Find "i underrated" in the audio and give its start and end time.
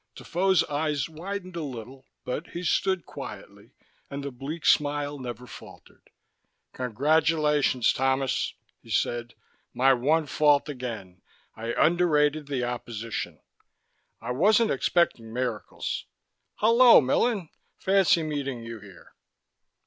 11.55-12.47